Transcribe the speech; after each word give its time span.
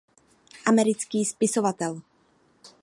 Americký 0.71 1.19
spisovatel. 1.25 1.93